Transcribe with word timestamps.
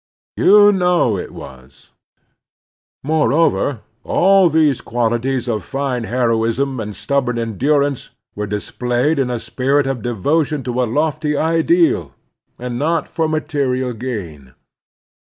You 0.35 0.71
know 0.71 1.15
it 1.15 1.29
was. 1.29 1.91
Moreover, 3.03 3.81
all 4.03 4.49
these 4.49 4.81
qualities 4.81 5.47
of 5.47 5.63
fine 5.63 6.05
heroism 6.05 6.79
and 6.79 6.95
stubborn 6.95 7.37
endurance 7.37 8.09
were 8.35 8.47
displayed 8.47 9.19
in 9.19 9.29
a 9.29 9.37
spirit 9.37 9.85
of 9.85 10.01
devotion 10.01 10.63
to 10.63 10.81
a 10.81 10.85
lofty 10.89 11.37
ideal, 11.37 12.15
and 12.57 12.79
not 12.79 13.07
for 13.07 13.27
material 13.27 13.93
gain. 13.93 14.55